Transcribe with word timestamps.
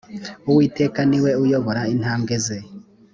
uwiteka 0.49 0.99
ni 1.09 1.19
we 1.23 1.31
uyobora 1.43 1.81
intambwe 1.93 2.35
ze 2.45 2.57